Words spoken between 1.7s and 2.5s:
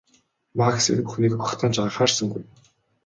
ч анхаарсангүй.